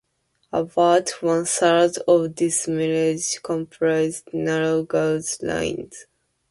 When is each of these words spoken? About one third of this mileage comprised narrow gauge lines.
About 0.51 1.11
one 1.21 1.45
third 1.45 1.95
of 2.07 2.35
this 2.35 2.67
mileage 2.67 3.39
comprised 3.43 4.33
narrow 4.33 4.81
gauge 4.81 5.37
lines. 5.43 6.07